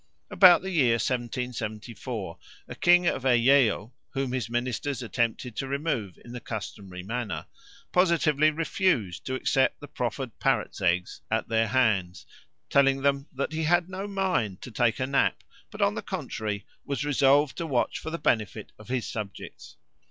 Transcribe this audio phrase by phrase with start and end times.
[0.31, 6.31] About the year 1774, a king of Eyeo, whom his ministers attempted to remove in
[6.31, 7.45] the customary manner,
[7.91, 12.25] positively refused to accept the proffered parrots' eggs at their hands,
[12.67, 16.65] telling them that he had no mind to take a nap, but on the contrary
[16.83, 19.77] was resolved to watch for the benefit of his subjects.